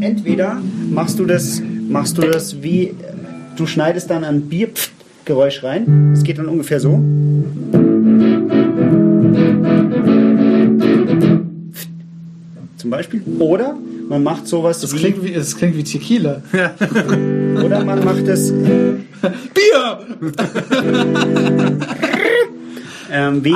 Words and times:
Entweder 0.00 0.60
machst 0.90 1.18
du 1.18 1.26
das, 1.26 1.62
machst 1.88 2.18
du 2.18 2.22
das 2.22 2.62
wie, 2.62 2.94
du 3.56 3.66
schneidest 3.66 4.10
dann 4.10 4.24
ein 4.24 4.48
Biergeräusch 4.48 5.62
rein. 5.62 6.12
Es 6.12 6.24
geht 6.24 6.38
dann 6.38 6.48
ungefähr 6.48 6.80
so. 6.80 6.94
Zum 12.76 12.90
Beispiel. 12.90 13.22
Oder 13.38 13.76
man 14.08 14.24
macht 14.24 14.48
sowas 14.48 14.80
Das 14.80 14.92
wie, 14.92 14.98
klingt 14.98 15.22
wie, 15.24 15.34
das 15.34 15.56
klingt 15.56 15.76
wie 15.76 15.84
Tequila. 15.84 16.42
oder 17.64 17.84
man 17.84 18.04
macht 18.04 18.26
das 18.26 18.52
Bier! 18.52 20.00
ähm, 23.12 23.44
wie. 23.44 23.54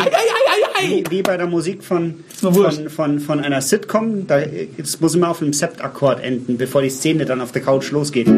Wie, 0.82 1.04
wie 1.10 1.22
bei 1.22 1.36
der 1.36 1.46
Musik 1.46 1.84
von, 1.84 2.24
von, 2.34 2.88
von, 2.88 3.20
von 3.20 3.40
einer 3.40 3.60
Sitcom. 3.60 4.26
Da, 4.26 4.40
es 4.40 5.00
muss 5.00 5.14
immer 5.14 5.30
auf 5.30 5.42
einem 5.42 5.52
Septakkord 5.52 6.20
enden, 6.22 6.56
bevor 6.56 6.82
die 6.82 6.90
Szene 6.90 7.24
dann 7.24 7.40
auf 7.40 7.52
der 7.52 7.62
Couch 7.62 7.90
losgeht. 7.90 8.28
Und 8.28 8.34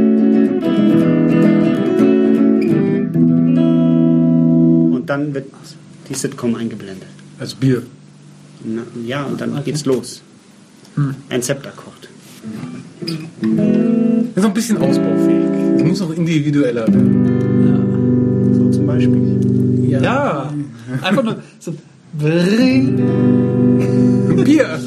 dann 5.06 5.34
wird 5.34 5.46
die 6.08 6.14
Sitcom 6.14 6.54
eingeblendet. 6.54 7.08
Also 7.38 7.56
Bier. 7.56 7.82
Na, 8.64 8.82
ja, 9.06 9.24
und 9.24 9.40
dann 9.40 9.62
geht's 9.64 9.84
los. 9.84 10.22
Ein 11.28 11.42
Septakkord. 11.42 12.08
Ist 13.00 14.42
noch 14.42 14.44
ein 14.44 14.54
bisschen 14.54 14.78
ausbaufähig. 14.78 15.44
Es 15.76 15.84
muss 15.84 16.00
noch 16.00 16.10
individueller 16.10 16.88
werden. 16.88 18.54
So 18.54 18.70
zum 18.70 18.86
Beispiel. 18.86 19.38
Ja. 19.88 20.52
Einfach 21.02 21.22
nur 21.22 21.42
so. 21.60 21.74
Bring. 22.12 22.96
Bier! 24.44 24.78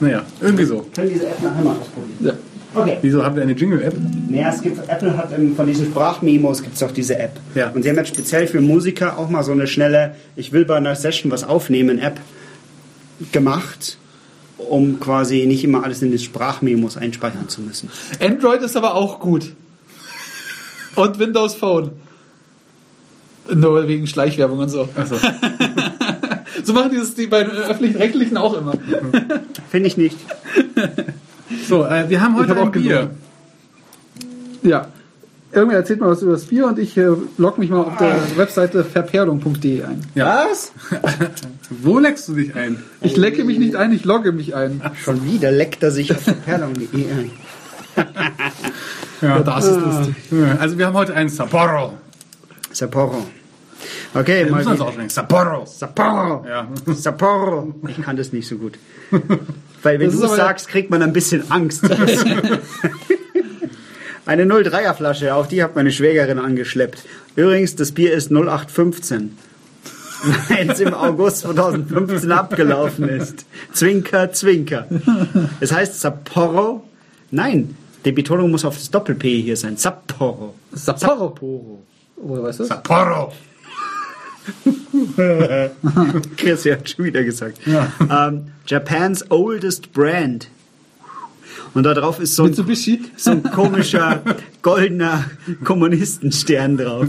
naja, 0.00 0.24
irgendwie 0.40 0.64
so. 0.64 0.86
Können 0.94 1.10
diese 1.10 1.26
App 1.28 1.42
nachher 1.42 1.64
mal 1.64 1.76
ausprobieren. 1.76 2.18
Ja. 2.20 2.32
Okay. 2.74 2.98
Wieso 3.02 3.24
haben 3.24 3.36
wir 3.36 3.42
eine 3.42 3.52
Jingle-App? 3.52 3.94
Naja, 4.28 4.52
es 4.52 4.60
gibt, 4.60 4.78
Apple 4.88 5.16
hat 5.16 5.32
ähm, 5.36 5.54
von 5.54 5.66
diesen 5.66 5.86
Sprachmemos 5.86 6.62
gibt 6.62 6.74
es 6.74 6.82
auch 6.82 6.90
diese 6.90 7.18
App. 7.18 7.38
Ja. 7.54 7.70
Und 7.70 7.82
sie 7.82 7.88
haben 7.88 7.96
jetzt 7.96 8.08
speziell 8.08 8.48
für 8.48 8.60
Musiker 8.60 9.16
auch 9.16 9.28
mal 9.28 9.44
so 9.44 9.52
eine 9.52 9.66
schnelle, 9.66 10.16
ich 10.34 10.52
will 10.52 10.64
bei 10.64 10.76
einer 10.76 10.96
Session 10.96 11.30
was 11.30 11.44
aufnehmen, 11.44 12.00
App 12.00 12.18
gemacht, 13.30 13.96
um 14.58 14.98
quasi 14.98 15.46
nicht 15.46 15.62
immer 15.62 15.84
alles 15.84 16.02
in 16.02 16.10
die 16.10 16.18
Sprachmemos 16.18 16.96
einspeichern 16.96 17.48
zu 17.48 17.60
müssen. 17.60 17.90
Android 18.20 18.60
ist 18.62 18.76
aber 18.76 18.94
auch 18.94 19.20
gut. 19.20 19.52
Und 20.96 21.18
Windows 21.18 21.54
Phone. 21.54 21.92
Nur 23.52 23.88
wegen 23.88 24.06
Schleichwerbung 24.06 24.58
und 24.58 24.68
so. 24.68 24.88
Achso. 24.94 25.16
So 26.62 26.72
machen 26.72 26.90
die 26.92 26.98
das 26.98 27.14
die 27.14 27.26
bei 27.26 27.42
den 27.42 27.52
öffentlich-rechtlichen 27.52 28.36
auch 28.36 28.56
immer. 28.56 28.74
Finde 29.70 29.88
ich 29.88 29.96
nicht. 29.96 30.16
So, 31.68 31.84
äh, 31.84 32.08
wir 32.08 32.20
haben 32.20 32.36
heute 32.36 32.50
hab 32.50 32.58
auch 32.58 32.66
ein 32.66 32.72
Bier. 32.72 33.10
Ja. 34.62 34.88
Irgendwer 35.52 35.78
erzählt 35.78 36.00
mal 36.00 36.10
was 36.10 36.22
über 36.22 36.32
das 36.32 36.46
Bier 36.46 36.66
und 36.66 36.78
ich 36.78 36.96
äh, 36.96 37.10
log 37.38 37.58
mich 37.58 37.70
mal 37.70 37.82
auf 37.82 37.96
der 37.98 38.16
Webseite 38.36 38.82
verperlung.de 38.82 39.84
ein. 39.84 40.00
Ja. 40.14 40.46
Was? 40.50 40.72
Wo 41.70 41.98
leckst 41.98 42.28
du 42.28 42.34
dich 42.34 42.54
ein? 42.56 42.82
Ich 43.02 43.16
lecke 43.16 43.44
mich 43.44 43.58
nicht 43.58 43.76
ein, 43.76 43.92
ich 43.92 44.04
logge 44.04 44.32
mich 44.32 44.54
ein. 44.54 44.82
Schon 45.02 45.24
wieder 45.24 45.52
leckt 45.52 45.82
er 45.82 45.90
sich 45.90 46.12
auf 46.12 46.22
verperlung.de 46.22 47.10
ein. 47.10 47.30
Ja, 49.20 49.40
das 49.40 49.66
ist 49.66 49.80
lustig. 49.80 50.16
Also 50.58 50.78
wir 50.78 50.86
haben 50.86 50.94
heute 50.94 51.14
einen 51.14 51.28
Sapporo. 51.28 51.94
Sapporo. 52.74 53.26
Okay, 54.14 54.44
Ja, 54.44 54.50
mal 54.50 54.60
wieder. 54.60 54.84
aussprechen. 54.84 55.08
Sapporo. 55.10 55.64
Sapporo. 55.66 56.44
Ja. 56.46 56.68
Sapporo. 56.94 57.74
Ich 57.88 58.00
kann 58.02 58.16
das 58.16 58.32
nicht 58.32 58.46
so 58.48 58.56
gut. 58.56 58.78
Weil 59.82 59.98
wenn 60.00 60.10
Das 60.10 60.20
du 60.20 60.26
sagst, 60.28 60.68
kriegt 60.68 60.90
man 60.90 61.02
ein 61.02 61.12
bisschen 61.12 61.50
Angst. 61.50 61.82
Eine 64.26 64.44
03er 64.46 64.94
Flasche, 64.94 65.34
auch 65.34 65.46
die 65.46 65.62
hat 65.62 65.76
meine 65.76 65.92
Schwägerin 65.92 66.38
angeschleppt. 66.38 67.04
Übrigens, 67.36 67.76
das 67.76 67.92
Bier 67.92 68.14
ist 68.14 68.30
0815. 68.32 69.36
Weil 70.48 70.70
es 70.70 70.80
im 70.80 70.94
August 70.94 71.40
2015 71.40 72.32
abgelaufen 72.32 73.06
ist. 73.10 73.44
Zwinker, 73.74 74.32
zwinker. 74.32 74.86
Es 75.60 75.70
heißt 75.72 76.00
Sapporo. 76.00 76.88
Nein, 77.30 77.76
die 78.06 78.12
Betonung 78.12 78.50
muss 78.50 78.64
auf 78.64 78.76
das 78.78 78.90
Doppel-P 78.90 79.42
hier 79.42 79.58
sein. 79.58 79.76
Sapporo. 79.76 80.54
Sapporo. 80.72 81.82
Oder 82.16 82.42
weißt 82.44 82.60
du? 82.60 82.64
Sapporo. 82.64 83.32
Chris 86.36 86.66
hat 86.66 86.88
schon 86.90 87.04
wieder 87.06 87.24
gesagt. 87.24 87.58
Ähm, 87.66 88.48
Japans 88.66 89.30
oldest 89.30 89.92
brand. 89.92 90.48
Und 91.72 91.84
da 91.84 91.94
drauf 91.94 92.20
ist 92.20 92.36
so 92.36 92.44
ein, 92.44 92.54
so 92.54 93.30
ein 93.30 93.42
komischer 93.42 94.22
goldener 94.62 95.24
Kommunistenstern 95.64 96.76
drauf. 96.76 97.08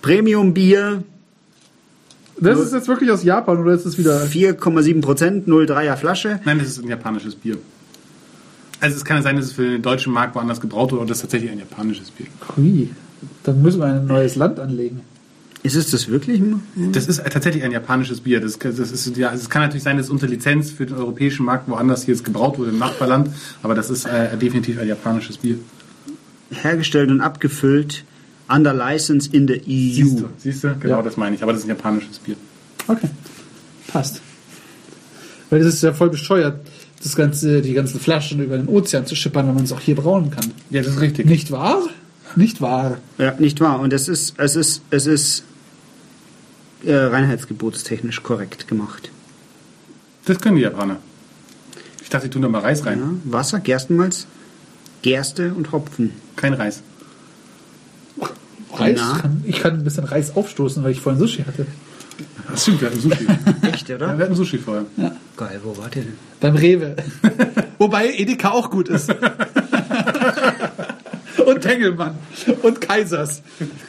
Premium 0.00 0.52
Bier, 0.52 1.04
Das 2.40 2.58
ist 2.58 2.72
jetzt 2.72 2.88
wirklich 2.88 3.10
aus 3.10 3.22
Japan 3.22 3.58
oder 3.58 3.72
ist 3.72 3.86
es 3.86 3.96
wieder. 3.98 4.24
4,7 4.24 5.00
Prozent, 5.00 5.46
0,3er 5.46 5.96
Flasche. 5.96 6.40
Nein, 6.44 6.58
das 6.58 6.68
ist 6.68 6.82
ein 6.82 6.88
japanisches 6.88 7.36
Bier. 7.36 7.58
Also 8.82 8.96
es 8.96 9.04
kann 9.04 9.18
ja 9.18 9.22
sein, 9.22 9.36
dass 9.36 9.46
es 9.46 9.52
für 9.52 9.62
den 9.62 9.80
deutschen 9.80 10.12
Markt 10.12 10.34
woanders 10.34 10.60
gebraut 10.60 10.90
wurde 10.90 11.02
und 11.02 11.08
das 11.10 11.18
ist 11.18 11.22
tatsächlich 11.22 11.52
ein 11.52 11.60
japanisches 11.60 12.10
Bier. 12.10 12.26
Hui. 12.56 12.90
Dann 13.44 13.62
müssen 13.62 13.78
wir 13.78 13.86
ein 13.86 14.06
neues 14.06 14.34
Land 14.34 14.58
anlegen. 14.58 15.00
Ist 15.62 15.76
es 15.76 15.92
das 15.92 16.08
wirklich? 16.08 16.42
Das 16.90 17.06
ist 17.06 17.22
tatsächlich 17.24 17.62
ein 17.62 17.70
japanisches 17.70 18.20
Bier. 18.22 18.40
Das, 18.40 18.58
das 18.58 18.78
ist, 18.90 19.16
ja, 19.16 19.32
es 19.32 19.48
kann 19.48 19.62
natürlich 19.62 19.84
sein, 19.84 19.96
dass 19.96 20.06
es 20.06 20.10
unter 20.10 20.26
Lizenz 20.26 20.72
für 20.72 20.84
den 20.84 20.96
europäischen 20.96 21.46
Markt 21.46 21.68
woanders 21.68 22.04
hier 22.04 22.14
jetzt 22.14 22.24
gebraut 22.24 22.58
wurde, 22.58 22.70
im 22.70 22.78
Nachbarland, 22.78 23.30
aber 23.62 23.76
das 23.76 23.88
ist 23.88 24.04
äh, 24.04 24.36
definitiv 24.36 24.80
ein 24.80 24.88
japanisches 24.88 25.36
Bier. 25.38 25.58
Hergestellt 26.50 27.10
und 27.10 27.20
abgefüllt 27.20 28.04
under 28.48 28.74
license 28.74 29.30
in 29.32 29.46
the 29.46 29.54
EU. 29.54 29.94
Siehst 29.94 30.20
du, 30.20 30.28
siehst 30.38 30.64
du? 30.64 30.74
Genau 30.80 30.96
Ja. 30.96 31.02
das 31.02 31.16
meine 31.16 31.36
ich, 31.36 31.42
aber 31.44 31.52
das 31.52 31.60
ist 31.60 31.66
ein 31.66 31.76
japanisches 31.76 32.18
Bier. 32.18 32.34
Okay. 32.88 33.08
Passt. 33.86 34.20
Weil 35.48 35.60
das 35.62 35.74
ist 35.74 35.82
ja 35.84 35.92
voll 35.92 36.10
bescheuert, 36.10 36.66
das 37.02 37.16
ganze, 37.16 37.62
die 37.62 37.72
ganzen 37.72 37.98
Flaschen 38.00 38.42
über 38.42 38.56
den 38.56 38.68
Ozean 38.68 39.06
zu 39.06 39.16
schippern, 39.16 39.48
wenn 39.48 39.54
man 39.54 39.64
es 39.64 39.72
auch 39.72 39.80
hier 39.80 39.96
brauen 39.96 40.30
kann. 40.30 40.52
Ja, 40.70 40.82
das 40.82 40.94
ist 40.94 41.00
richtig. 41.00 41.26
Nicht 41.26 41.50
wahr? 41.50 41.82
Nicht 42.36 42.60
wahr. 42.60 42.98
Ja, 43.18 43.34
nicht 43.38 43.60
wahr. 43.60 43.80
Und 43.80 43.92
es 43.92 44.08
ist, 44.08 44.34
es 44.38 44.56
ist, 44.56 44.82
es 44.90 45.06
ist 45.06 45.44
äh, 46.84 46.94
reinheitsgebotstechnisch 46.94 48.22
korrekt 48.22 48.68
gemacht. 48.68 49.10
Das 50.24 50.38
können 50.38 50.56
die 50.56 50.62
Japaner. 50.62 50.98
Ich 52.02 52.08
dachte, 52.08 52.28
die 52.28 52.32
tun 52.32 52.42
da 52.42 52.48
mal 52.48 52.60
Reis 52.60 52.86
rein. 52.86 53.00
Ja, 53.00 53.32
Wasser, 53.32 53.60
Gerstenmalz, 53.60 54.26
Gerste 55.02 55.54
und 55.54 55.72
Hopfen. 55.72 56.12
Kein 56.36 56.54
Reis. 56.54 56.82
Reis? 58.74 58.98
Na? 59.00 59.22
Ich 59.44 59.60
kann 59.60 59.74
ein 59.74 59.84
bisschen 59.84 60.04
Reis 60.04 60.36
aufstoßen, 60.36 60.82
weil 60.84 60.92
ich 60.92 61.00
vorhin 61.00 61.20
Sushi 61.20 61.42
hatte. 61.42 61.66
Das 62.52 62.62
stimmt, 62.62 62.80
wir 62.82 62.88
hatten 62.90 63.00
Sushi. 63.00 63.26
Echt, 63.72 63.88
ja, 63.88 63.96
oder? 63.96 64.16
wir 64.18 64.24
hatten 64.24 64.34
Sushi 64.36 64.58
vorher. 64.58 64.84
Geil, 65.36 65.60
wo 65.64 65.76
wart 65.78 65.96
ihr 65.96 66.02
denn? 66.02 66.14
Beim 66.40 66.54
Rewe. 66.56 66.96
Wobei 67.78 68.12
Edeka 68.12 68.50
auch 68.50 68.70
gut 68.70 68.88
ist. 68.88 69.10
und 71.46 71.60
Tengelmann. 71.60 72.14
Und 72.62 72.80
Kaisers. 72.80 73.42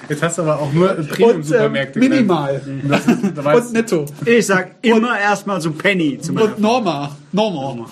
Jetzt 0.09 0.23
hast 0.23 0.37
du 0.37 0.43
aber 0.43 0.59
auch 0.59 0.71
nur 0.73 0.97
ähm, 0.97 1.07
Premium-Supermärkte 1.07 1.99
Minimal. 1.99 2.61
genannt. 2.65 3.03
Das 3.37 3.55
ist- 3.57 3.67
Und 3.67 3.73
Netto. 3.73 4.05
Ich 4.25 4.45
sag 4.45 4.75
immer 4.81 5.19
erstmal 5.19 5.59
so 5.61 5.71
Penny 5.71 6.17
zum 6.19 6.37
Und 6.37 6.59
Norma. 6.59 7.15
Norma. 7.31 7.85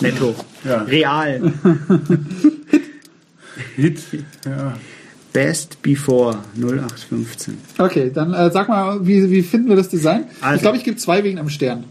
Netto. 0.00 0.34
Ja. 0.64 0.82
Real. 0.82 1.52
Hit. 3.76 4.00
Ja. 4.46 4.74
Best 5.32 5.80
Before 5.82 6.38
0815. 6.56 7.56
Okay, 7.78 8.10
dann 8.12 8.34
äh, 8.34 8.50
sag 8.50 8.68
mal, 8.68 9.06
wie, 9.06 9.30
wie 9.30 9.42
finden 9.42 9.68
wir 9.68 9.76
das 9.76 9.88
Design? 9.88 10.24
Also- 10.40 10.56
ich 10.56 10.62
glaube, 10.62 10.76
ich 10.76 10.84
gebe 10.84 10.96
zwei 10.96 11.22
wegen 11.24 11.38
am 11.38 11.48
Stern. 11.48 11.84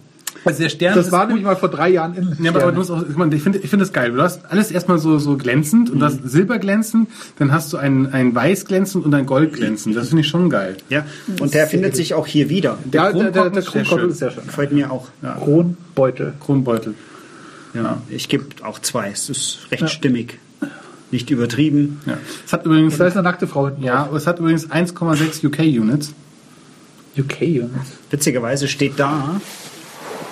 Also 0.46 0.62
der 0.64 0.70
Stern 0.70 0.96
Das 0.96 1.08
ist 1.08 1.12
war 1.12 1.22
gut. 1.22 1.30
nämlich 1.30 1.46
mal 1.46 1.58
vor 1.58 1.68
drei 1.70 1.90
Jahren 1.90 2.14
in 2.16 2.38
Ja, 2.42 2.52
aber, 2.52 2.62
aber 2.64 2.72
du 2.72 2.78
musst 2.78 2.90
auch, 2.92 3.02
ich, 3.04 3.42
finde 3.44 3.58
ich 3.60 3.70
finde 3.70 3.84
das 3.84 3.92
geil. 3.92 4.12
Du 4.14 4.22
hast 4.22 4.50
alles 4.50 4.72
erstmal 4.72 4.98
so, 4.98 5.18
so 5.20 5.36
glänzend 5.36 5.90
und 5.90 6.00
du 6.00 6.06
hast 6.06 6.20
silberglänzend, 6.24 7.10
dann 7.40 7.52
hast 7.52 7.74
du 7.74 7.78
ein, 7.78 8.14
ein 8.14 8.34
weiß 8.34 8.64
glänzend 8.66 9.04
und 9.04 9.14
ein 9.14 9.26
gold 9.26 9.52
glänzend. 9.54 9.98
Das 9.98 10.08
finde 10.10 10.22
ich 10.22 10.28
schon 10.30 10.50
geil. 10.50 10.78
Ja, 10.88 11.06
und 11.42 11.54
der 11.54 11.68
findet 11.68 11.96
sich 11.98 12.14
auch 12.14 12.26
hier 12.26 12.50
wieder. 12.50 12.78
Ja, 12.92 13.12
der, 13.12 13.32
der, 13.32 13.50
der 13.50 13.60
ist 13.60 13.72
sehr 13.72 13.84
Kronkorken 13.84 14.00
schön. 14.00 14.10
ist 14.12 14.18
sehr 14.20 14.32
schön. 14.32 14.46
Gefällt 14.46 14.72
mir 14.72 14.92
auch. 14.92 15.08
Kronbeutel. 15.44 16.34
Kronbeutel. 16.40 16.94
Ja. 17.74 18.02
Ich 18.10 18.30
gebe 18.30 18.46
auch 18.64 18.80
zwei. 18.80 19.10
Es 19.12 19.30
ist 19.30 19.60
recht 19.72 19.90
stimmig. 19.90 20.40
Nicht 21.12 21.30
übertrieben. 21.30 22.02
Ja. 22.06 22.18
Es 22.46 22.54
hat 22.54 22.66
übrigens, 22.66 22.98
Da 22.98 23.08
ist 23.08 23.14
eine 23.14 23.24
nackte 23.24 23.48
Frau 23.48 23.68
hinten 23.68 23.84
ja, 23.84 24.10
es 24.16 24.28
hat 24.28 24.40
übrigens 24.40 24.70
1,6 24.70 25.46
UK-Units. 25.46 26.14
UK-Units. 27.18 27.90
Witzigerweise 28.12 28.68
steht 28.68 29.00
da, 29.00 29.42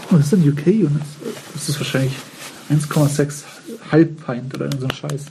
Was 0.10 0.22
ist 0.22 0.34
denn 0.34 0.48
UK-Units? 0.48 1.06
Das 1.54 1.70
ist 1.70 1.80
wahrscheinlich 1.80 2.14
1,6 2.70 3.44
Halbpint 3.92 4.54
oder 4.56 4.70
so 4.80 4.86
ein 4.86 4.92
Scheiß. 4.92 5.26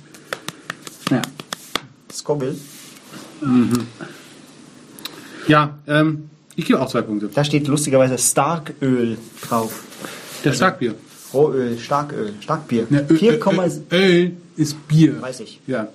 Naja. 1.11 1.23
Scoville. 2.13 2.57
Ja, 5.47 5.79
ähm, 5.87 6.31
Ich 6.57 6.65
gebe 6.65 6.81
auch 6.81 6.89
zwei 6.89 7.03
Punkte. 7.03 7.29
Da 7.29 7.45
steht 7.45 7.69
lustigerweise 7.69 8.17
Starköl 8.19 9.19
drauf. 9.47 9.85
Der 10.45 10.53
Starkbier. 10.53 10.95
Rohöl, 11.35 11.79
Starköl, 11.79 12.35
Starkbier. 12.41 12.87
Ja, 12.91 13.01
Öl, 13.09 13.19
4, 13.19 13.33
Öl, 13.47 13.83
Öl 13.93 14.33
ist 14.57 14.89
Bier. 14.89 15.21
weiß 15.21 15.41
ich. 15.41 15.61
Ja. 15.67 15.89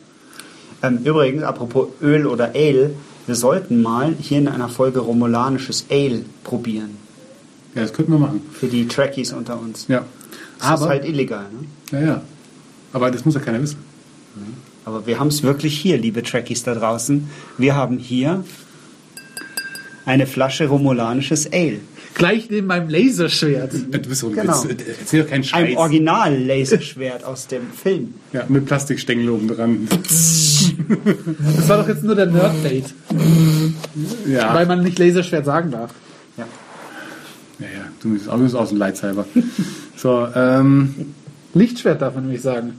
Ähm, 0.83 0.99
übrigens, 1.03 1.43
apropos 1.43 1.87
Öl 2.01 2.25
oder 2.27 2.51
Ale, 2.55 2.91
wir 3.27 3.35
sollten 3.35 3.81
mal 3.81 4.13
hier 4.19 4.39
in 4.39 4.47
einer 4.47 4.67
Folge 4.69 4.99
romulanisches 4.99 5.85
Ale 5.89 6.23
probieren. 6.43 6.97
ja, 7.75 7.81
das 7.83 7.93
könnten 7.93 8.11
wir 8.11 8.19
machen. 8.19 8.41
Für 8.51 8.67
die 8.67 8.87
Trekkies 8.87 9.31
unter 9.33 9.59
uns. 9.59 9.87
Ja. 9.87 10.05
Das 10.59 10.67
ist 10.67 10.81
Aber, 10.83 10.89
halt 10.89 11.05
illegal, 11.05 11.45
ne? 11.91 11.99
ja, 11.99 12.05
ja. 12.07 12.21
Aber 12.93 13.09
das 13.09 13.23
muss 13.25 13.35
ja 13.35 13.39
keiner 13.41 13.61
wissen. 13.61 13.77
Aber 14.85 15.05
wir 15.05 15.19
haben 15.19 15.27
es 15.27 15.43
wirklich 15.43 15.79
hier, 15.79 15.97
liebe 15.97 16.23
Trekkies 16.23 16.63
da 16.63 16.73
draußen. 16.75 17.29
Wir 17.57 17.75
haben 17.75 17.97
hier 17.99 18.43
eine 20.05 20.25
Flasche 20.27 20.67
romulanisches 20.67 21.51
Ale. 21.53 21.79
Gleich 22.13 22.49
neben 22.49 22.67
meinem 22.67 22.89
Laserschwert. 22.89 23.73
Du 23.73 23.99
bist 24.09 24.21
doch 24.23 24.31
Genau. 24.31 24.63
erzähl 24.99 25.23
doch 25.23 25.29
keinen 25.29 25.43
Scheiß. 25.43 25.69
Ein 25.71 25.77
Original-Laserschwert 25.77 27.23
aus 27.23 27.47
dem 27.47 27.71
Film. 27.71 28.13
Ja, 28.33 28.45
mit 28.49 28.65
Plastikstängel 28.65 29.29
oben 29.29 29.47
dran. 29.47 29.87
Das 29.89 31.69
war 31.69 31.77
doch 31.77 31.87
jetzt 31.87 32.03
nur 32.03 32.15
der 32.15 32.27
Nerd-Date, 32.27 32.93
Ja. 34.27 34.53
weil 34.53 34.65
man 34.65 34.83
nicht 34.83 34.99
Laserschwert 34.99 35.45
sagen 35.45 35.71
darf. 35.71 35.91
Ja. 36.37 36.45
Ja, 37.59 37.65
ja, 37.65 37.85
du 38.01 38.13
bist 38.13 38.27
auch, 38.29 38.37
du 38.37 38.43
bist 38.43 38.55
auch 38.55 38.67
so 38.67 38.75
ein. 38.75 39.25
So, 39.95 40.27
ähm, 40.35 40.95
Lichtschwert 41.53 42.01
darf 42.01 42.15
man 42.15 42.23
nämlich 42.25 42.41
sagen. 42.41 42.73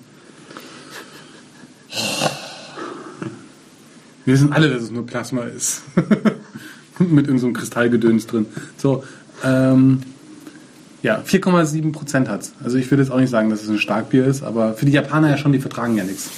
wir 4.24 4.34
wissen 4.34 4.52
alle, 4.52 4.70
dass 4.70 4.82
es 4.82 4.90
nur 4.90 5.06
Plasma 5.06 5.42
ist. 5.44 5.82
Mit 6.98 7.26
in 7.26 7.38
so 7.38 7.46
einem 7.46 7.54
Kristallgedöns 7.54 8.26
drin. 8.26 8.46
So, 8.76 9.02
ähm, 9.44 10.02
ja, 11.02 11.20
4,7 11.26 11.92
Prozent 11.92 12.28
hat's. 12.28 12.52
Also 12.62 12.76
ich 12.76 12.90
würde 12.90 13.02
jetzt 13.02 13.10
auch 13.12 13.18
nicht 13.18 13.30
sagen, 13.30 13.50
dass 13.50 13.62
es 13.62 13.68
ein 13.68 13.78
Starkbier 13.78 14.26
ist, 14.26 14.42
aber 14.42 14.74
für 14.74 14.86
die 14.86 14.92
Japaner 14.92 15.30
ja 15.30 15.36
schon, 15.36 15.52
die 15.52 15.58
vertragen 15.58 15.96
ja 15.96 16.04
nichts. 16.04 16.30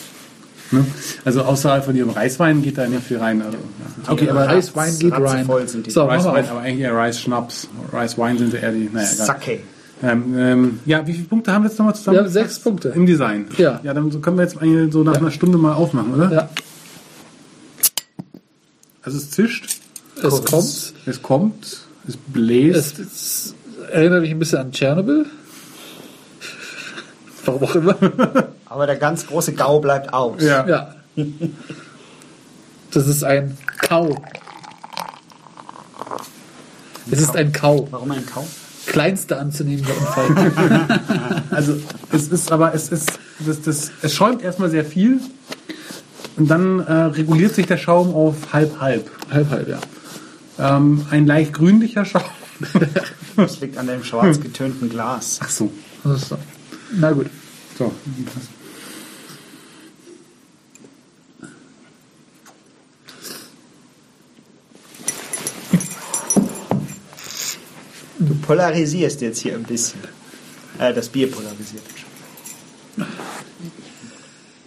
Ne? 0.70 0.84
Also 1.24 1.42
außerhalb 1.42 1.84
von 1.84 1.94
ihrem 1.94 2.10
Reiswein 2.10 2.62
geht 2.62 2.78
da 2.78 2.86
nicht 2.86 3.02
viel 3.02 3.18
rein. 3.18 3.42
Also, 3.42 3.58
ja. 3.58 4.12
Okay, 4.12 4.28
aber 4.30 4.48
Reiswein 4.48 4.98
geht 4.98 5.12
rein. 5.12 5.22
ratzevoll 5.22 5.68
sind 5.68 5.86
die. 5.86 5.90
So, 5.90 6.06
machen 6.06 6.24
wir 6.24 6.32
Reiswein, 6.32 6.48
aber 6.50 6.60
eigentlich 6.60 6.80
eher 6.80 6.94
Reisschnaps. 6.94 7.68
Reiswein 7.92 8.38
sind 8.38 8.54
eher 8.54 8.72
die, 8.72 8.88
naja. 8.92 9.06
Sake. 9.06 9.60
Ähm, 10.02 10.34
ähm, 10.36 10.80
ja, 10.86 11.06
wie 11.06 11.12
viele 11.12 11.26
Punkte 11.26 11.52
haben 11.52 11.62
wir 11.62 11.68
jetzt 11.68 11.78
nochmal 11.78 11.94
zusammen? 11.94 12.16
Wir 12.18 12.24
haben 12.24 12.30
sechs 12.32 12.58
Punkte. 12.58 12.88
Im 12.90 13.06
Design. 13.06 13.46
Ja. 13.56 13.80
Ja, 13.82 13.94
dann 13.94 14.20
können 14.20 14.36
wir 14.36 14.42
jetzt 14.42 14.60
eigentlich 14.60 14.92
so 14.92 15.02
nach 15.02 15.16
einer 15.16 15.30
Stunde 15.30 15.56
mal 15.56 15.72
aufmachen, 15.74 16.14
oder? 16.14 16.32
Ja, 16.32 16.48
Also 19.02 19.18
es 19.18 19.30
zischt, 19.30 19.80
es 20.22 20.44
kommt. 20.44 20.94
es 21.06 21.22
kommt, 21.22 21.83
es 22.06 22.16
bläst. 22.16 22.98
Es, 22.98 23.08
es 23.08 23.54
erinnert 23.92 24.22
mich 24.22 24.30
ein 24.30 24.38
bisschen 24.38 24.58
an 24.58 24.72
Tschernobyl. 24.72 25.26
Warum 27.44 27.64
auch 27.64 27.74
immer. 27.74 27.96
Aber 28.66 28.86
der 28.86 28.96
ganz 28.96 29.26
große 29.26 29.52
Gau 29.54 29.80
bleibt 29.80 30.12
aus. 30.12 30.42
ja. 30.42 30.66
Ja. 30.66 30.94
Das 32.90 33.08
ist 33.08 33.24
ein 33.24 33.58
Kau. 33.78 34.16
Es 37.10 37.20
ist 37.20 37.36
ein 37.36 37.52
Kau. 37.52 37.88
Warum 37.90 38.12
ein 38.12 38.24
Kau? 38.24 38.46
Kleinster 38.86 39.40
anzunehmender 39.40 39.92
Unfall. 39.98 41.42
Also 41.50 41.76
es 42.12 42.28
ist 42.28 42.52
aber, 42.52 42.72
es 42.72 42.90
ist, 42.90 43.18
das, 43.40 43.62
das, 43.62 43.90
es 44.02 44.14
schäumt 44.14 44.42
erstmal 44.42 44.70
sehr 44.70 44.84
viel 44.84 45.18
und 46.36 46.48
dann 46.48 46.78
äh, 46.80 46.92
reguliert 46.92 47.54
sich 47.54 47.66
der 47.66 47.78
Schaum 47.78 48.14
auf 48.14 48.52
halb 48.52 48.80
halb. 48.80 49.10
halb, 49.30 49.50
halb, 49.50 49.68
ja. 49.68 49.78
Ähm, 50.58 51.06
ein 51.10 51.26
leicht 51.26 51.52
grünlicher 51.52 52.04
Schaum. 52.04 52.22
Das 53.36 53.58
liegt 53.60 53.76
an 53.78 53.88
dem 53.88 54.04
schwarz 54.04 54.40
getönten 54.40 54.88
Glas. 54.88 55.40
Ach 55.42 55.48
so. 55.48 55.72
So. 56.04 56.38
Na 56.92 57.10
gut. 57.10 57.26
So. 57.76 57.92
Du 68.20 68.34
polarisierst 68.36 69.20
jetzt 69.20 69.40
hier 69.40 69.54
ein 69.54 69.64
bisschen. 69.64 70.00
Äh, 70.78 70.94
das 70.94 71.08
Bier 71.08 71.28
polarisiert. 71.30 71.82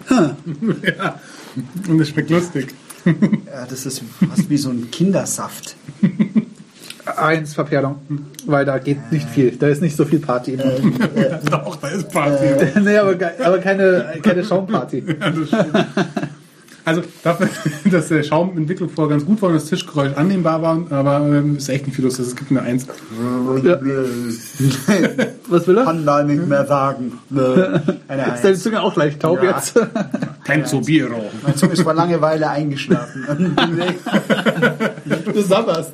ja. 0.97 1.19
Und 1.87 2.01
es 2.01 2.09
schmeckt 2.09 2.29
lustig. 2.29 2.73
Ja, 3.57 3.65
das 3.67 3.87
ist 3.87 4.03
fast 4.29 4.51
wie 4.51 4.57
so 4.57 4.69
ein 4.69 4.91
Kindersaft. 4.91 5.75
Eins 7.17 7.55
Verperlung, 7.55 7.95
weil 8.45 8.65
da 8.65 8.77
geht 8.77 9.11
nicht 9.11 9.27
viel. 9.27 9.49
Da 9.51 9.67
ist 9.67 9.81
nicht 9.81 9.95
so 9.95 10.05
viel 10.05 10.19
Party. 10.19 10.59
Doch, 11.49 11.75
da 11.77 11.87
ist 11.87 12.11
Party. 12.11 12.45
nee, 12.81 12.97
aber, 12.97 13.15
aber 13.43 13.57
keine, 13.57 14.19
keine 14.21 14.43
Schaumparty. 14.43 15.03
Also 16.85 17.01
dafür, 17.23 17.49
dass 17.91 18.09
der 18.09 18.21
Schaumentwicklung 18.21 18.89
vorher 18.89 19.17
ganz 19.17 19.25
gut 19.25 19.41
war 19.41 19.49
und 19.49 19.55
das 19.55 19.65
Tischgeräusch 19.65 20.13
annehmbar 20.15 20.61
war, 20.61 20.85
aber 20.91 21.25
ähm, 21.25 21.57
ist 21.57 21.67
echt 21.69 21.87
nicht 21.87 21.95
viel 21.95 22.05
los. 22.05 22.19
Es 22.19 22.35
gibt 22.35 22.51
eine 22.51 22.61
Eins. 22.61 22.85
Ja. 23.63 23.79
Was 25.49 25.67
will 25.67 25.77
er? 25.79 25.83
Kann 25.85 26.05
da 26.05 26.23
nicht 26.23 26.47
mehr 26.47 26.65
sagen. 26.67 27.13
Eine 27.31 28.35
Ist 28.35 28.43
deine. 28.43 28.55
Zunge 28.55 28.81
auch 28.81 28.95
leicht 28.95 29.19
taub 29.19 29.41
Ja. 29.41 29.55
jetzt? 29.57 29.73
Tenzo 30.47 30.79
Biro. 30.79 31.29
Mein 31.43 31.55
Zunge 31.57 31.73
ist 31.73 31.81
vor 31.81 31.93
Langeweile 31.93 32.49
eingeschlafen. 32.49 33.25
Du 35.33 35.41
sabberst. 35.41 35.93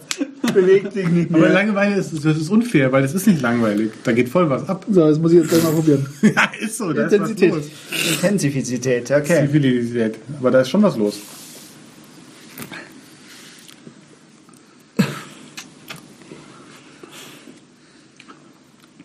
Bewegt 0.53 0.95
dich 0.95 1.07
nicht 1.09 1.29
Aber 1.31 1.39
mehr. 1.39 1.53
Langeweile 1.53 1.95
ist, 1.95 2.13
das 2.13 2.37
ist 2.37 2.49
unfair, 2.49 2.91
weil 2.91 3.01
das 3.01 3.13
ist 3.15 3.25
nicht 3.25 3.41
langweilig. 3.41 3.91
Da 4.03 4.11
geht 4.11 4.29
voll 4.29 4.49
was 4.49 4.67
ab. 4.69 4.85
So, 4.89 5.07
das 5.07 5.17
muss 5.17 5.31
ich 5.31 5.39
jetzt 5.39 5.49
gleich 5.49 5.63
mal 5.63 5.71
probieren. 5.71 6.05
Ja, 6.21 6.51
ist 6.59 6.77
so. 6.77 6.93
Da 6.93 7.03
Intensität. 7.03 7.49
Ist 7.49 7.57
was 7.57 7.65
los. 7.65 8.23
Intensivität, 8.23 9.11
okay. 9.11 9.47
Zivilität. 9.47 10.15
Aber 10.39 10.51
da 10.51 10.61
ist 10.61 10.69
schon 10.69 10.83
was 10.83 10.97
los. 10.97 11.19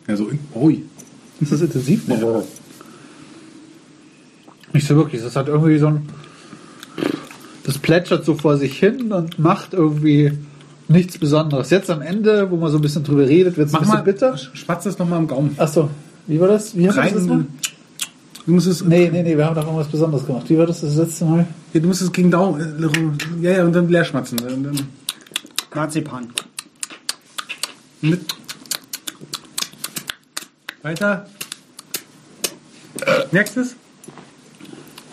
Ja, 0.06 0.16
so 0.16 0.28
in, 0.28 0.38
ui. 0.54 0.84
Ist 1.40 1.52
das 1.52 1.60
intensiv? 1.62 2.06
Nicht 4.78 4.86
so 4.86 4.94
wirklich. 4.94 5.20
Das 5.22 5.35
hat 5.35 5.49
irgendwie 5.49 5.76
so 5.78 5.88
ein. 5.88 6.08
Das 7.64 7.78
plätschert 7.78 8.25
so 8.25 8.37
vor 8.37 8.56
sich 8.56 8.78
hin 8.78 9.11
und 9.12 9.37
macht 9.40 9.75
irgendwie 9.75 10.30
nichts 10.87 11.18
Besonderes. 11.18 11.70
Jetzt 11.70 11.90
am 11.90 12.00
Ende, 12.00 12.49
wo 12.49 12.56
man 12.56 12.70
so 12.70 12.78
ein 12.78 12.80
bisschen 12.80 13.02
drüber 13.02 13.26
redet, 13.26 13.56
wird 13.56 13.66
es 13.66 13.75
ein 13.75 13.80
Mach 13.80 13.80
bisschen 13.80 13.94
mal, 13.97 14.02
bitter. 14.04 14.37
spatz 14.37 14.85
das 14.85 14.97
nochmal 15.00 15.18
im 15.18 15.26
Gaumen. 15.26 15.56
Achso, 15.56 15.90
wie 16.28 16.38
war 16.38 16.47
das? 16.47 16.76
Wie 16.76 16.88
haben 16.88 16.94
wir 16.94 17.02
das 17.11 17.25
Mal? 17.25 17.35
Rein, 17.38 17.47
du 18.47 18.52
musst 18.52 18.68
es, 18.68 18.85
Nee, 18.85 19.11
nee, 19.12 19.25
nee, 19.25 19.37
wir 19.37 19.44
haben 19.47 19.56
doch 19.56 19.64
irgendwas 19.64 19.88
Besonderes 19.88 20.25
gemacht. 20.25 20.49
Wie 20.49 20.56
war 20.56 20.66
das 20.66 20.80
das 20.82 20.94
letzte 20.94 21.25
Mal? 21.25 21.44
ja, 21.73 21.80
du 21.80 21.88
musst 21.88 22.00
es 22.02 22.12
gegen 22.12 22.30
Daumen, 22.30 22.61
äh, 22.80 23.44
ja, 23.44 23.56
ja, 23.56 23.64
und 23.64 23.73
dann 23.73 23.88
leer 23.88 24.04
schmatzen. 24.04 24.38
Und 24.38 24.62
dann 24.62 24.78
Marzipan. 25.75 26.28
mit. 28.00 28.20
Weiter. 30.82 31.26
Merkst 33.32 33.56
du 33.56 33.61
es? 33.62 33.75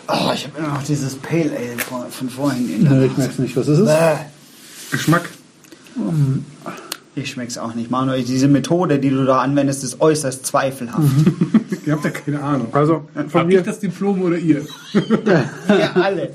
Oh, 0.08 0.30
ich 0.34 0.46
habe 0.46 0.58
immer 0.58 0.68
noch 0.68 0.82
dieses 0.82 1.16
Pale 1.16 1.50
Ale 1.56 1.78
von, 1.78 2.08
von 2.10 2.30
vorhin 2.30 2.72
in 2.72 2.84
der 2.84 2.92
Nö, 2.92 3.06
ich 3.06 3.16
merk's 3.16 3.38
nicht. 3.38 3.56
Was 3.56 3.66
ist 3.66 3.80
es? 3.80 3.86
Bäh. 3.86 4.16
Geschmack. 4.90 5.28
Um. 5.96 6.44
Ich 7.18 7.30
schmeck's 7.30 7.56
auch 7.56 7.74
nicht. 7.74 7.90
Manuel, 7.90 8.22
diese 8.22 8.46
Methode, 8.46 8.98
die 8.98 9.08
du 9.08 9.24
da 9.24 9.40
anwendest, 9.40 9.82
ist 9.82 10.02
äußerst 10.02 10.44
zweifelhaft. 10.44 10.98
Mhm. 10.98 11.50
ihr 11.86 11.94
habt 11.94 12.04
ja 12.04 12.10
keine 12.10 12.42
Ahnung. 12.42 12.68
Also, 12.72 13.08
von 13.14 13.40
Hab 13.40 13.46
mir 13.46 13.60
ich 13.60 13.64
das 13.64 13.80
Diplom 13.80 14.20
oder 14.20 14.36
ihr? 14.36 14.66
wir 14.92 15.96
alle. 15.96 16.34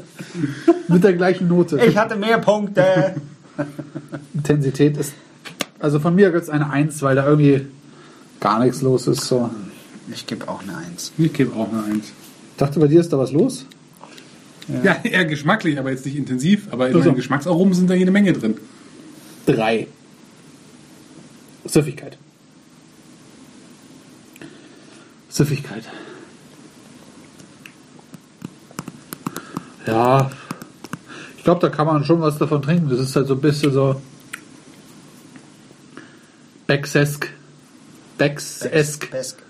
Mit 0.87 1.03
der 1.03 1.13
gleichen 1.13 1.47
Note. 1.47 1.79
Ich 1.85 1.95
hatte 1.95 2.15
mehr 2.15 2.39
Punkte. 2.39 3.15
Intensität 4.33 4.97
ist. 4.97 5.13
Also 5.79 5.99
von 5.99 6.15
mir 6.15 6.31
gibt 6.31 6.43
es 6.43 6.49
eine 6.49 6.71
1, 6.71 7.03
weil 7.03 7.15
da 7.15 7.27
irgendwie 7.27 7.67
gar 8.39 8.59
nichts 8.59 8.81
los 8.81 9.05
ist. 9.05 9.21
So. 9.21 9.51
Ich 10.11 10.25
gebe 10.25 10.47
auch 10.47 10.63
eine 10.63 10.77
1. 10.77 11.13
Ich 11.19 11.31
gebe 11.31 11.55
auch 11.55 11.71
eine 11.71 11.83
1 11.83 12.11
dachte, 12.61 12.79
bei 12.79 12.87
dir 12.87 12.99
ist 13.01 13.11
da 13.11 13.17
was 13.17 13.31
los. 13.31 13.65
Ja, 14.83 14.93
eher 15.03 15.25
geschmacklich, 15.25 15.77
aber 15.79 15.91
jetzt 15.91 16.05
nicht 16.05 16.15
intensiv. 16.15 16.67
Aber 16.71 16.87
in 16.87 16.95
Also. 16.95 17.07
meinen 17.09 17.15
Geschmacksaromen 17.17 17.73
sind 17.73 17.89
da 17.89 17.93
jede 17.93 18.11
Menge 18.11 18.33
drin. 18.33 18.55
3. 19.47 19.87
Süffigkeit. 21.65 22.17
Süffigkeit. 25.29 25.83
Ja. 29.87 30.29
Ich 31.37 31.43
glaube, 31.43 31.59
da 31.61 31.69
kann 31.69 31.87
man 31.87 32.05
schon 32.05 32.21
was 32.21 32.37
davon 32.37 32.61
trinken. 32.61 32.89
Das 32.89 32.99
ist 32.99 33.15
halt 33.15 33.27
so 33.27 33.33
ein 33.33 33.41
bisschen 33.41 33.73
so. 33.73 33.99
Becksesk. 36.67 37.29
Becksesk. 38.21 39.07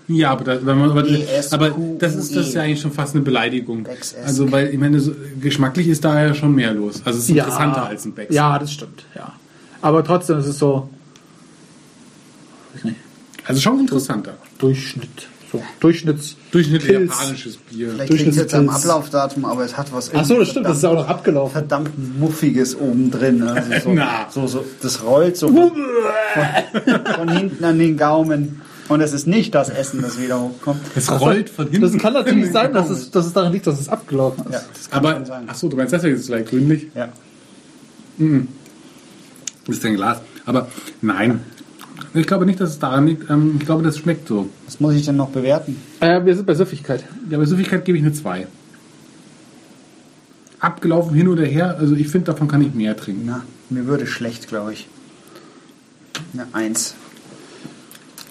Ja, 0.08 0.30
aber, 0.30 0.44
das, 0.44 0.66
wenn 0.66 0.78
man, 0.78 0.90
aber, 0.90 1.02
B-S-Q-U-E. 1.02 1.54
aber 1.54 1.76
das, 1.98 2.14
ist, 2.14 2.34
das 2.34 2.48
ist 2.48 2.54
ja 2.54 2.62
eigentlich 2.62 2.80
schon 2.80 2.92
fast 2.92 3.14
eine 3.14 3.22
Beleidigung. 3.24 3.86
Also, 4.24 4.50
weil 4.50 4.68
ich 4.68 4.78
meine, 4.78 5.00
so, 5.00 5.14
geschmacklich 5.40 5.88
ist 5.88 6.04
da 6.04 6.22
ja 6.24 6.34
schon 6.34 6.54
mehr 6.54 6.72
los. 6.72 7.02
Also 7.04 7.18
es 7.18 7.24
ist 7.24 7.30
interessanter 7.30 7.86
als 7.86 8.04
ein 8.04 8.12
Becks. 8.12 8.34
Ja, 8.34 8.58
das 8.58 8.72
stimmt, 8.72 9.04
ja. 9.14 9.32
Aber 9.80 10.04
trotzdem 10.04 10.38
ist 10.38 10.46
es 10.46 10.58
so. 10.58 10.88
weiß 12.74 12.84
nicht, 12.84 12.96
Also 13.44 13.60
schon 13.60 13.80
interessanter. 13.80 14.34
Durchschnitt. 14.58 15.28
So, 15.52 15.62
Durchschnitts. 15.80 16.36
Durchschnittlich 16.50 16.96
Pilz. 16.96 17.12
japanisches 17.12 17.56
Bier. 17.58 17.90
Vielleicht 17.90 18.26
es 18.26 18.36
jetzt 18.36 18.54
am. 18.54 18.70
Ablaufdatum, 18.70 19.44
aber 19.44 19.64
es 19.64 19.76
hat 19.76 19.92
was 19.92 20.10
Ach 20.14 20.24
so, 20.24 20.38
das 20.38 20.48
stimmt, 20.48 20.64
das 20.66 20.78
ist 20.78 20.84
auch 20.86 20.94
noch 20.94 21.08
abgelaufen. 21.08 21.52
verdammt 21.52 21.90
Muffiges 22.18 22.74
oben 22.74 23.10
drin. 23.10 23.42
Also 23.42 23.70
so, 23.84 23.92
Na. 23.94 24.26
so, 24.30 24.46
so, 24.46 24.64
das 24.80 25.04
rollt 25.04 25.36
so 25.36 25.48
von, 25.48 25.72
von 27.16 27.28
hinten 27.28 27.62
an 27.64 27.78
den 27.78 27.98
Gaumen. 27.98 28.62
Und 28.88 29.00
es 29.00 29.12
ist 29.12 29.26
nicht 29.26 29.54
das 29.54 29.68
Essen, 29.68 30.02
das 30.02 30.20
wieder 30.20 30.40
hochkommt. 30.40 30.80
Es 30.96 31.10
rollt 31.20 31.48
von 31.50 31.66
hinten. 31.68 31.82
Das 31.82 31.96
kann 32.00 32.14
natürlich 32.14 32.50
sein, 32.52 32.72
dass 32.72 32.88
es, 32.90 33.10
dass 33.10 33.26
es 33.26 33.32
daran 33.34 33.52
liegt, 33.52 33.66
dass 33.66 33.78
es 33.78 33.88
abgelaufen 33.88 34.44
ist. 34.46 34.52
Ja, 34.52 34.60
das 34.72 34.90
kann 34.90 35.06
Aber, 35.06 35.24
sein. 35.24 35.44
ach 35.46 35.54
so, 35.54 35.68
du 35.68 35.76
meinst 35.76 35.92
deswegen 35.92 36.14
ist 36.16 36.22
es 36.22 36.28
leicht 36.28 36.48
grünlich? 36.48 36.88
Ja. 36.94 37.08
Das 39.66 39.76
ist 39.76 39.84
ein 39.84 39.94
Glas. 39.96 40.18
Aber 40.46 40.68
nein. 41.00 41.40
Ich 42.14 42.26
glaube 42.26 42.44
nicht, 42.46 42.60
dass 42.60 42.70
es 42.70 42.78
daran 42.78 43.06
liegt. 43.06 43.28
Ähm, 43.30 43.56
Ich 43.58 43.64
glaube, 43.66 43.82
das 43.82 43.98
schmeckt 43.98 44.28
so. 44.28 44.48
Was 44.66 44.80
muss 44.80 44.94
ich 44.94 45.04
denn 45.04 45.16
noch 45.16 45.30
bewerten? 45.30 45.76
Äh, 46.00 46.24
wir 46.24 46.34
sind 46.34 46.46
bei 46.46 46.54
Süffigkeit. 46.54 47.04
Ja, 47.30 47.38
bei 47.38 47.44
Süffigkeit 47.46 47.84
gebe 47.84 47.96
ich 47.98 48.04
eine 48.04 48.12
2. 48.12 48.46
Abgelaufen 50.60 51.14
hin 51.14 51.26
oder 51.28 51.44
her, 51.44 51.76
also 51.78 51.94
ich 51.96 52.08
finde, 52.08 52.26
davon 52.26 52.46
kann 52.46 52.62
ich 52.62 52.72
mehr 52.72 52.96
trinken. 52.96 53.22
Na, 53.26 53.42
mir 53.68 53.86
würde 53.86 54.06
schlecht, 54.06 54.46
glaube 54.48 54.72
ich. 54.74 54.88
Eine 56.34 56.46
Eins. 56.52 56.94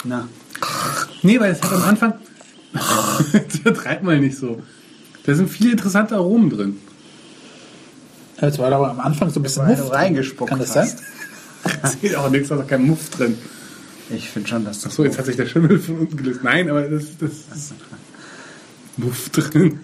Na, 0.05 0.27
Nee, 1.23 1.39
weil 1.39 1.51
es 1.51 1.61
hat 1.61 1.73
am 1.73 1.83
Anfang. 1.83 2.13
Vertreibt 3.63 4.03
mal 4.03 4.19
nicht 4.19 4.37
so. 4.37 4.61
Da 5.25 5.35
sind 5.35 5.49
viele 5.49 5.71
interessante 5.71 6.15
Aromen 6.15 6.49
drin. 6.49 6.77
Jetzt 8.39 8.57
war 8.59 8.71
aber 8.71 8.89
am 8.91 8.99
Anfang 8.99 9.29
so 9.29 9.39
ein 9.39 9.43
bisschen 9.43 9.67
weil 9.67 9.75
Muff. 9.77 9.91
reingespuckt 9.91 10.49
Kann 10.49 10.59
das 10.59 10.73
sein? 10.73 10.89
geht 12.01 12.15
auch 12.15 12.29
nichts, 12.29 12.49
da 12.49 12.55
ist 12.55 12.61
auch 12.63 12.67
kein 12.67 12.83
Muff 12.83 13.09
drin. 13.11 13.37
Ich 14.09 14.29
finde 14.29 14.49
schon, 14.49 14.65
dass 14.65 14.79
das 14.81 14.87
Achso, 14.91 15.03
jetzt 15.05 15.17
hat 15.17 15.25
sich 15.25 15.35
der 15.37 15.45
Schimmel 15.45 15.79
von 15.79 15.99
unten 15.99 16.17
gelöst. 16.17 16.41
Nein, 16.43 16.69
aber 16.69 16.81
das, 16.83 17.05
das 17.19 17.31
ist 17.31 17.73
Muff 18.97 19.29
drin. 19.29 19.79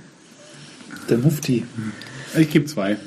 Der 1.09 1.17
Mufti. 1.17 1.65
Ich 2.37 2.49
gebe 2.49 2.65
zwei. 2.65 2.97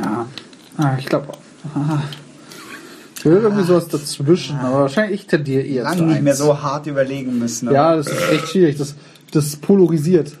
Ja. 0.00 0.26
Ah, 0.78 0.96
ich 0.98 1.06
glaube. 1.06 1.28
Ah. 1.74 2.02
Ich 3.18 3.24
will 3.24 3.34
irgendwie 3.36 3.62
sowas 3.64 3.86
dazwischen, 3.88 4.58
aber 4.58 4.80
wahrscheinlich 4.80 5.20
ich 5.20 5.26
tendiere 5.28 5.62
eher 5.62 5.84
zu 5.92 5.98
lange 6.00 6.12
nicht 6.12 6.22
mehr 6.22 6.32
eins. 6.32 6.38
so 6.38 6.60
hart 6.60 6.86
überlegen 6.88 7.38
müssen. 7.38 7.68
aber- 7.68 7.76
Ja, 7.76 7.96
das 7.96 8.08
ist 8.08 8.30
echt 8.32 8.48
schwierig. 8.48 8.78
Das, 8.78 8.94
das 9.30 9.54
polarisiert. 9.56 10.32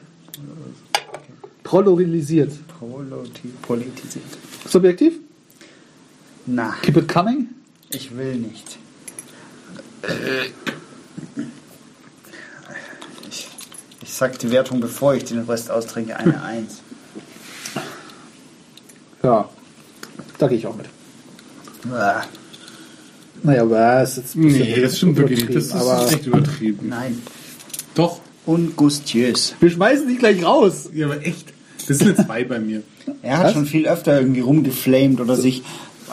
Polarisiert. 1.62 2.52
Politi- 3.22 3.52
Politisiert. 3.62 4.24
Subjektiv? 4.68 5.14
Na, 6.46 6.74
Keep 6.82 6.96
it 6.96 7.08
coming? 7.08 7.48
ich 7.90 8.16
will 8.16 8.34
nicht. 8.36 8.78
Ich, 13.30 13.48
ich 14.02 14.12
sag 14.12 14.38
die 14.38 14.50
Wertung, 14.50 14.80
bevor 14.80 15.14
ich 15.14 15.24
den 15.24 15.40
Rest 15.40 15.70
austrinke, 15.70 16.16
eine 16.16 16.42
Eins. 16.42 16.80
Ja. 19.22 19.48
Da 20.38 20.48
gehe 20.48 20.58
ich 20.58 20.66
auch 20.66 20.76
mit. 20.76 20.86
Ah, 21.92 22.22
Naja, 23.42 24.00
ist 24.02 24.16
jetzt 24.16 24.34
ein 24.36 24.42
bisschen 24.42 24.60
Nee, 24.62 24.80
das 24.80 24.96
stimmt 24.96 25.16
wirklich 25.16 25.44
nicht. 25.46 25.54
Das 25.56 25.64
ist, 25.66 25.70
übertrieben, 25.72 25.90
aber 26.00 26.12
echt 26.12 26.26
übertrieben. 26.26 26.88
Nein, 26.88 27.22
Doch. 27.94 28.20
ungustiös. 28.46 29.54
wir 29.60 29.70
schmeißen 29.70 30.08
die 30.08 30.16
gleich 30.16 30.44
raus. 30.44 30.88
Ja, 30.92 31.06
aber 31.06 31.24
echt. 31.24 31.52
Das 31.88 31.96
ist 31.98 32.02
eine 32.02 32.14
2 32.16 32.44
bei 32.44 32.58
mir. 32.60 32.82
Er 33.22 33.38
hat 33.38 33.46
Was? 33.46 33.52
schon 33.52 33.66
viel 33.66 33.86
öfter 33.86 34.18
irgendwie 34.18 34.40
rumgeflamed 34.40 35.20
oder 35.20 35.36
sich 35.36 35.62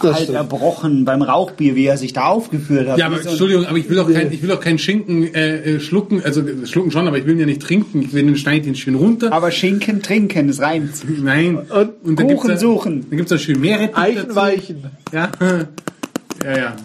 Das 0.02 0.14
halt 0.14 0.24
stimmt. 0.24 0.38
erbrochen 0.38 1.06
beim 1.06 1.22
Rauchbier, 1.22 1.76
wie 1.76 1.86
er 1.86 1.98
sich 1.98 2.14
da 2.14 2.26
aufgeführt 2.26 2.88
hat. 2.88 2.98
Ja, 2.98 3.08
aber 3.08 3.22
so 3.22 3.30
Entschuldigung, 3.30 3.66
aber 3.66 3.78
ich 3.78 3.90
will 3.90 4.00
auch 4.00 4.12
kein, 4.12 4.32
ich 4.32 4.42
will 4.42 4.52
auch 4.52 4.60
keinen 4.62 4.80
Schinken 4.80 5.34
äh, 5.34 5.76
äh, 5.76 5.80
schlucken, 5.80 6.22
also 6.24 6.42
äh, 6.42 6.66
schlucken 6.66 6.92
schon, 6.92 7.08
aber 7.08 7.18
ich 7.18 7.26
will 7.26 7.34
ihn 7.34 7.40
ja 7.42 7.46
nicht 7.46 7.62
trinken. 7.62 8.02
Ich 8.02 8.14
will 8.14 8.24
den 8.24 8.36
ich 8.36 8.44
den 8.44 8.76
schön 8.76 8.96
runter. 8.96 9.34
Aber 9.34 9.52
Schinken 9.52 10.02
trinken, 10.02 10.50
es 10.50 10.60
reimt. 10.62 10.94
Nein. 11.22 11.58
Und 11.58 11.68
dann 11.70 12.16
Kuchen 12.16 12.28
gibt's 12.28 12.48
da, 12.48 12.58
suchen. 12.58 13.06
Dann 13.10 13.18
gibt's 13.18 13.30
da 13.32 13.38
schön 13.38 13.60
Meerrettich 13.60 13.98
Eichenweichen. 13.98 14.84
dazu. 15.12 15.16
Ja. 15.16 15.32
Ja, 16.42 16.58
ja. 16.58 16.76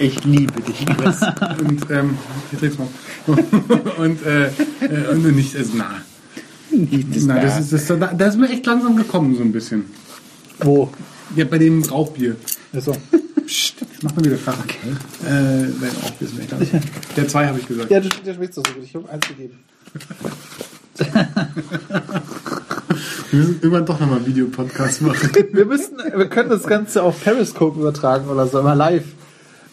Ich 0.00 0.24
liebe 0.24 0.60
dich, 0.62 0.84
Chris. 0.84 1.20
Und 1.60 1.90
ähm, 1.90 2.18
ich 2.52 2.58
dreh's 2.58 2.76
mal. 2.76 2.88
und 3.98 4.24
äh, 4.26 4.46
äh, 4.46 5.10
und 5.12 5.36
nicht, 5.36 5.56
also 5.56 5.70
na. 5.76 5.90
Nein, 6.76 7.42
das 7.42 7.60
ist, 7.60 7.72
das, 7.72 7.86
da, 7.86 8.12
da 8.12 8.26
ist 8.26 8.38
mir 8.38 8.48
echt 8.48 8.66
langsam 8.66 8.96
gekommen, 8.96 9.34
so 9.36 9.42
ein 9.42 9.52
bisschen. 9.52 9.86
Wo? 10.60 10.90
Ja, 11.34 11.44
bei 11.44 11.58
dem 11.58 11.82
Rauchbier. 11.82 12.36
Also, 12.72 12.94
Psst, 13.46 13.80
jetzt 13.80 14.02
mach 14.02 14.14
mal 14.16 14.24
wieder 14.24 14.36
Krach. 14.36 14.58
Okay. 14.58 14.90
Äh, 15.24 15.68
dein 15.80 15.90
Rauchbier 16.02 16.28
ist 16.28 16.36
mir 16.36 16.46
langsam. 16.50 16.80
Der 17.16 17.28
zwei 17.28 17.46
habe 17.46 17.60
ich 17.60 17.68
gesagt. 17.68 17.90
ja, 17.90 18.00
der, 18.00 18.10
der 18.10 18.34
schmeckt 18.34 18.54
so 18.54 18.62
gut. 18.62 18.82
Ich 18.82 18.94
habe 18.94 19.08
eins 19.08 19.28
gegeben. 19.28 19.60
Wir 23.30 23.40
müssen 23.40 23.54
irgendwann 23.60 23.86
doch 23.86 24.00
nochmal 24.00 24.18
einen 24.18 24.26
Videopodcast 24.26 25.02
machen. 25.02 25.30
Wir 25.52 25.64
müssen, 25.64 25.98
wir 25.98 26.28
können 26.28 26.48
das 26.48 26.62
Ganze 26.64 27.02
auf 27.02 27.22
Periscope 27.22 27.78
übertragen 27.78 28.28
oder 28.28 28.46
so, 28.46 28.60
immer 28.60 28.74
live. 28.74 29.04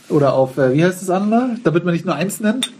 Oder 0.10 0.33
auf, 0.33 0.57
äh, 0.57 0.74
wie 0.74 0.83
heißt 0.83 1.01
das 1.01 1.10
andere? 1.10 1.55
Damit 1.63 1.86
man 1.86 1.93
nicht 1.93 2.05
nur 2.05 2.15
eins 2.15 2.39
nennt. 2.41 2.72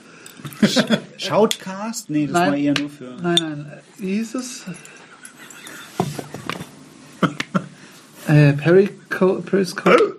Shoutcast? 1.18 2.10
Nee, 2.10 2.26
das 2.28 2.34
Nein. 2.34 2.52
war 2.52 2.58
eher 2.58 2.74
nur 2.80 2.90
für. 2.90 3.16
Nein, 3.22 3.36
nein. 3.40 3.66
äh, 3.72 4.02
Wie 4.02 4.16
hieß 4.16 4.36
es? 4.36 4.64
äh, 8.28 8.54
Perico 8.54 9.36
Periscope. 9.46 10.16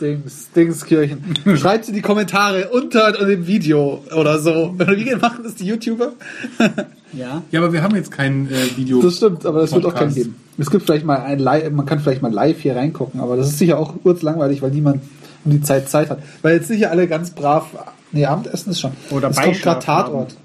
Dings, 0.00 0.50
Dingskirchen. 0.56 1.22
Schreibt 1.56 1.88
in 1.88 1.94
die 1.94 2.00
Kommentare 2.00 2.70
unter 2.70 3.12
dem 3.12 3.46
Video 3.46 4.02
oder 4.16 4.38
so. 4.38 4.74
Wie 4.78 5.14
machen 5.16 5.44
das 5.44 5.54
die 5.56 5.66
YouTuber? 5.66 6.12
Ja. 7.12 7.42
Ja, 7.50 7.60
aber 7.60 7.72
wir 7.72 7.82
haben 7.82 7.96
jetzt 7.96 8.12
kein 8.12 8.48
äh, 8.48 8.76
Video. 8.76 9.02
Das 9.02 9.16
stimmt, 9.16 9.44
aber 9.44 9.64
es 9.64 9.72
wird 9.72 9.84
auch 9.84 9.94
keinen 9.94 10.10
Podcast. 10.10 10.16
geben. 10.16 10.36
Es 10.58 10.70
gibt 10.70 10.84
vielleicht 10.84 11.04
mal 11.04 11.16
ein 11.16 11.40
Live, 11.40 11.68
man 11.72 11.84
kann 11.84 11.98
vielleicht 11.98 12.22
mal 12.22 12.32
live 12.32 12.60
hier 12.60 12.76
reingucken, 12.76 13.18
aber 13.18 13.36
das 13.36 13.48
ist 13.48 13.58
sicher 13.58 13.80
auch 13.80 13.94
kurz 14.04 14.22
langweilig, 14.22 14.62
weil 14.62 14.70
niemand 14.70 15.02
um 15.44 15.50
die 15.50 15.60
Zeit 15.60 15.88
Zeit 15.88 16.08
hat. 16.08 16.22
Weil 16.42 16.54
jetzt 16.54 16.68
sicher 16.68 16.92
alle 16.92 17.08
ganz 17.08 17.30
brav, 17.32 17.66
nee, 18.12 18.26
Abendessen 18.26 18.70
ist 18.70 18.80
schon. 18.80 18.92
Oder 19.10 19.30
es 19.30 19.36
kommt 19.36 19.60
gerade 19.62 19.84
Tatort. 19.84 20.36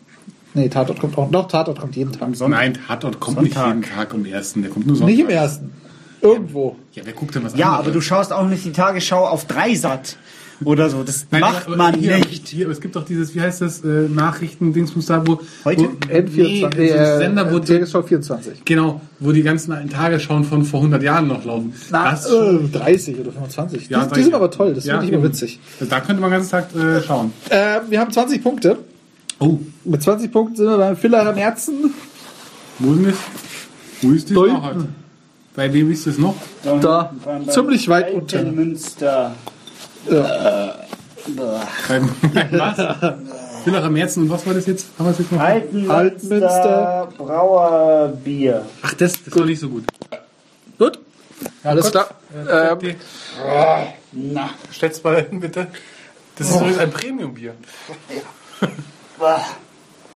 Nee, 0.53 0.69
Tatort 0.69 0.99
kommt 0.99 1.17
auch, 1.17 1.29
doch, 1.29 1.47
Tatort 1.47 1.79
kommt 1.79 1.95
jeden 1.95 2.13
Tag. 2.13 2.29
Nein, 2.47 2.77
Tatort 2.87 3.19
kommt 3.19 3.37
Sonntag. 3.37 3.75
nicht 3.75 3.87
jeden 3.87 3.95
Tag 3.95 4.13
am 4.13 4.25
ersten. 4.25 4.61
Der 4.61 4.71
kommt 4.71 4.87
nur 4.87 4.95
Sonntag. 4.95 5.13
Nicht 5.13 5.23
im 5.23 5.29
ersten. 5.29 5.71
Irgendwo. 6.25 6.75
Ja, 6.93 7.03
wer 7.05 7.13
guckt 7.13 7.35
denn 7.35 7.43
was 7.43 7.55
Ja, 7.55 7.67
anderes? 7.67 7.85
aber 7.85 7.91
du 7.93 8.01
schaust 8.01 8.33
auch 8.33 8.47
nicht 8.47 8.65
die 8.65 8.71
Tagesschau 8.71 9.25
auf 9.27 9.45
Dreisat 9.45 10.17
oder 10.63 10.89
so. 10.89 11.03
Das 11.03 11.27
Nein, 11.31 11.41
macht 11.41 11.67
aber- 11.67 11.75
man 11.75 11.93
hier, 11.95 12.17
nicht. 12.17 12.47
Hier, 12.47 12.69
es 12.69 12.79
gibt 12.79 12.95
doch 12.95 13.03
dieses, 13.05 13.35
wie 13.35 13.41
heißt 13.41 13.61
das, 13.61 13.83
äh, 13.83 13.87
Nachrichten-Dingsbus 14.09 15.05
da, 15.07 15.25
wo... 15.27 15.41
Heute? 15.65 15.83
Wo, 15.83 16.13
N24, 16.13 16.75
nee, 16.77 16.93
ein 16.93 17.17
Sender, 17.19 17.51
wo... 17.51 17.57
äh, 17.57 17.61
Tagesschau 17.61 18.01
24. 18.03 18.63
Genau, 18.63 19.01
wo 19.19 19.31
die 19.33 19.43
ganzen 19.43 19.73
alten 19.73 19.89
Tagesschauen 19.89 20.45
von 20.45 20.63
vor 20.63 20.79
100 20.79 21.03
Jahren 21.03 21.27
noch 21.27 21.43
laufen. 21.43 21.73
Na, 21.91 22.11
Das 22.11 22.25
äh, 22.31 22.59
30 22.71 23.19
oder 23.19 23.31
25. 23.33 23.89
Ja, 23.89 23.99
die, 23.99 24.03
die 24.05 24.09
30. 24.09 24.23
sind 24.25 24.33
aber 24.33 24.49
toll, 24.49 24.73
das 24.73 24.85
Ja, 24.85 24.93
finde 24.99 25.07
ich 25.07 25.11
immer 25.13 25.23
witzig. 25.27 25.59
Also 25.79 25.89
da 25.89 25.99
könnte 25.99 26.21
man 26.21 26.31
den 26.31 26.37
ganzen 26.39 26.51
Tag 26.51 26.73
äh, 26.75 27.01
schauen. 27.03 27.33
Äh, 27.49 27.81
wir 27.89 27.99
haben 27.99 28.11
20 28.11 28.41
Punkte. 28.41 28.77
Oh, 29.39 29.59
Mit 29.83 30.01
20 30.01 30.31
Punkten 30.31 30.55
sind 30.55 30.67
wir 30.67 30.77
beim 30.77 30.95
Filler 30.95 31.27
am 31.27 31.35
Herzen. 31.35 31.93
wo 32.79 32.93
ist 32.93 33.07
das? 33.07 33.15
Wo 34.01 34.11
ist 34.13 34.27
hinten. 34.29 34.61
heute? 34.63 34.85
Bei 35.55 35.71
wem 35.73 35.91
ist 35.91 36.05
das 36.07 36.17
noch? 36.17 36.35
Da, 36.63 37.11
Beim- 37.23 37.49
ziemlich 37.49 37.87
weit 37.87 38.05
Alten 38.05 38.17
unter. 38.19 38.43
Münster. 38.43 39.35
Ja. 40.09 40.75
Beim 41.87 42.09
was? 42.51 43.15
Villacher 43.63 43.89
Märzen 43.89 44.23
und 44.23 44.29
was 44.29 44.45
war 44.45 44.53
das 44.53 44.67
jetzt? 44.67 44.87
Haben 44.99 45.05
wir 45.07 45.11
es 45.11 45.19
jetzt 45.19 45.31
noch? 45.31 45.39
Alten 45.39 45.89
Altmünster. 45.89 47.07
Münster 47.07 47.09
Brauerbier. 47.17 48.65
Ach, 48.83 48.93
das, 48.93 49.13
das 49.13 49.21
ist 49.21 49.35
doch 49.35 49.45
nicht 49.45 49.59
so 49.59 49.69
gut. 49.69 49.85
Gut. 50.77 50.99
Alles 51.63 51.89
klar. 51.89 52.09
Ähm, 52.47 52.79
Ähm, 52.81 53.85
Na, 54.33 54.49
Stell's 54.71 55.03
mal 55.03 55.25
hin, 55.25 55.39
bitte. 55.39 55.67
Das 56.37 56.49
ist 56.49 56.55
übrigens 56.57 56.77
ein 56.79 56.91
Premium-Bier. 56.91 57.53
bah. 59.17 59.39